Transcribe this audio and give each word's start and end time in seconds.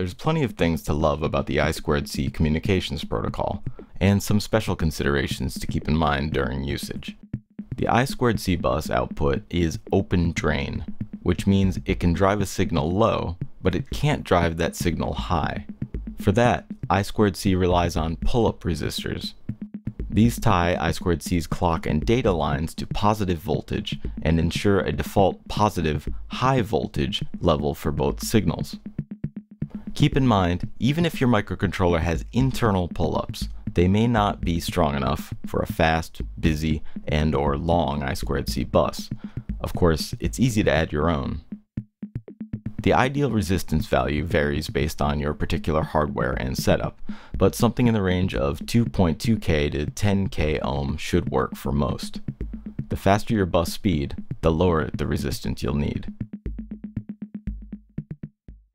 there's 0.00 0.14
plenty 0.14 0.42
of 0.42 0.52
things 0.52 0.82
to 0.82 0.94
love 0.94 1.22
about 1.22 1.44
the 1.44 1.58
I2C 1.58 2.32
communications 2.32 3.04
protocol, 3.04 3.62
and 4.00 4.22
some 4.22 4.40
special 4.40 4.74
considerations 4.74 5.60
to 5.60 5.66
keep 5.66 5.86
in 5.86 5.94
mind 5.94 6.32
during 6.32 6.64
usage. 6.64 7.18
The 7.76 7.84
I2C 7.84 8.62
bus 8.62 8.88
output 8.88 9.42
is 9.50 9.78
open 9.92 10.32
drain, 10.32 10.86
which 11.22 11.46
means 11.46 11.80
it 11.84 12.00
can 12.00 12.14
drive 12.14 12.40
a 12.40 12.46
signal 12.46 12.90
low, 12.90 13.36
but 13.60 13.74
it 13.74 13.90
can't 13.90 14.24
drive 14.24 14.56
that 14.56 14.74
signal 14.74 15.12
high. 15.12 15.66
For 16.18 16.32
that, 16.32 16.64
I2C 16.88 17.60
relies 17.60 17.94
on 17.94 18.16
pull-up 18.16 18.60
resistors. 18.60 19.34
These 20.08 20.40
tie 20.40 20.76
I2C's 20.80 21.46
clock 21.46 21.86
and 21.86 22.06
data 22.06 22.32
lines 22.32 22.74
to 22.76 22.86
positive 22.86 23.38
voltage 23.38 24.00
and 24.22 24.40
ensure 24.40 24.80
a 24.80 24.92
default 24.92 25.46
positive 25.46 26.08
high 26.28 26.62
voltage 26.62 27.22
level 27.40 27.74
for 27.74 27.92
both 27.92 28.24
signals. 28.24 28.78
Keep 29.94 30.16
in 30.16 30.26
mind, 30.26 30.68
even 30.78 31.04
if 31.04 31.20
your 31.20 31.28
microcontroller 31.28 32.00
has 32.00 32.24
internal 32.32 32.88
pull-ups, 32.88 33.48
they 33.74 33.86
may 33.86 34.06
not 34.06 34.40
be 34.40 34.58
strong 34.60 34.96
enough 34.96 35.34
for 35.46 35.60
a 35.60 35.66
fast, 35.66 36.22
busy, 36.38 36.82
and 37.06 37.34
or 37.34 37.56
long 37.56 38.00
I2C 38.00 38.70
bus. 38.70 39.10
Of 39.60 39.74
course, 39.74 40.14
it's 40.18 40.40
easy 40.40 40.62
to 40.64 40.72
add 40.72 40.92
your 40.92 41.10
own. 41.10 41.42
The 42.82 42.94
ideal 42.94 43.30
resistance 43.30 43.86
value 43.86 44.24
varies 44.24 44.68
based 44.68 45.02
on 45.02 45.20
your 45.20 45.34
particular 45.34 45.82
hardware 45.82 46.32
and 46.32 46.56
setup, 46.56 46.98
but 47.36 47.54
something 47.54 47.86
in 47.86 47.94
the 47.94 48.00
range 48.00 48.34
of 48.34 48.60
2.2k 48.60 49.72
to 49.72 49.86
10k 49.86 50.60
ohm 50.62 50.96
should 50.96 51.30
work 51.30 51.56
for 51.56 51.72
most. 51.72 52.20
The 52.88 52.96
faster 52.96 53.34
your 53.34 53.44
bus 53.44 53.72
speed, 53.72 54.16
the 54.40 54.50
lower 54.50 54.88
the 54.94 55.06
resistance 55.06 55.62
you'll 55.62 55.74
need. 55.74 56.12